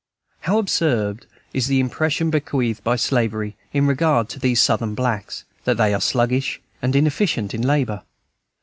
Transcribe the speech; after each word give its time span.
How 0.39 0.57
absurd 0.57 1.27
is 1.53 1.67
the 1.67 1.79
impression 1.79 2.31
bequeathed 2.31 2.83
by 2.83 2.95
Slavery 2.95 3.55
in 3.71 3.85
regard 3.85 4.29
to 4.29 4.39
these 4.39 4.59
Southern 4.59 4.95
blacks, 4.95 5.43
that 5.63 5.77
they 5.77 5.93
are 5.93 6.01
sluggish 6.01 6.59
and 6.81 6.95
inefficient 6.95 7.53
in 7.53 7.61
labor! 7.61 8.01